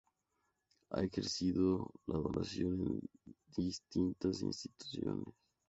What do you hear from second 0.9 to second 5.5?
ejercido la docencia en distintas instituciones.